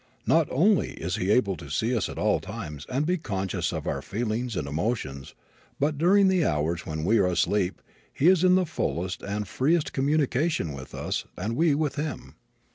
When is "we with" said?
11.55-11.97